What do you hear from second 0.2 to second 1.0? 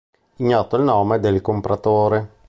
Ignoto è il